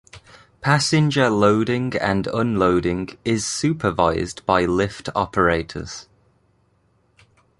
Passenger 0.61 1.29
loading 1.29 1.95
and 1.95 2.25
unloading 2.25 3.15
is 3.23 3.45
supervised 3.45 4.43
by 4.47 4.65
lift 4.65 5.09
operators. 5.13 6.07